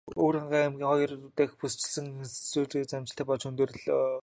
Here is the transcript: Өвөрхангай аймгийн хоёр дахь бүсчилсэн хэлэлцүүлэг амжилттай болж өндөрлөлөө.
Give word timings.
Өвөрхангай 0.21 0.61
аймгийн 0.63 0.89
хоёр 0.91 1.11
дахь 1.37 1.55
бүсчилсэн 1.59 2.05
хэлэлцүүлэг 2.15 2.91
амжилттай 2.97 3.25
болж 3.27 3.43
өндөрлөлөө. 3.49 4.01